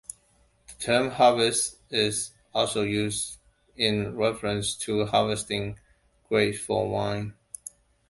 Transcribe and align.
The 0.67 0.73
term 0.83 1.11
harvest 1.11 1.75
is 1.91 2.31
also 2.55 2.81
used 2.81 3.37
in 3.75 4.15
reference 4.17 4.73
to 4.77 5.05
harvesting 5.05 5.77
grapes 6.27 6.57
for 6.59 6.89
wine. 6.89 7.35